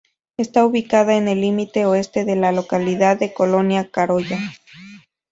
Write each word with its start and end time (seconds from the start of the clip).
Está 0.35 0.65
ubicada 0.65 1.13
en 1.15 1.27
el 1.27 1.41
límite 1.41 1.85
oeste 1.85 2.25
de 2.25 2.35
la 2.35 2.51
localidad 2.51 3.17
de 3.19 3.33
Colonia 3.35 3.91
Caroya. 3.91 4.39